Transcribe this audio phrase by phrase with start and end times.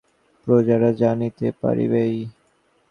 [0.47, 2.15] প্রজারা জানিতে পারিবেই।